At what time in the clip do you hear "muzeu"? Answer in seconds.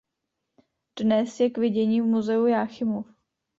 2.05-2.45